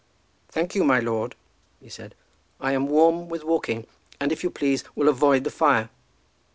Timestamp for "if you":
4.31-4.49